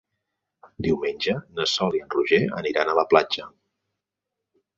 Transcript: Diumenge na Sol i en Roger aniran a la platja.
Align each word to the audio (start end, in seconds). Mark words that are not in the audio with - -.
Diumenge 0.87 1.35
na 1.59 1.67
Sol 1.73 1.97
i 1.99 2.01
en 2.07 2.09
Roger 2.15 2.41
aniran 2.63 2.91
a 2.91 2.97
la 3.01 3.05
platja. 3.13 3.47